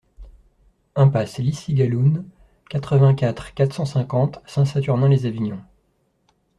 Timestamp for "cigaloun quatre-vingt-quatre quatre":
1.53-3.75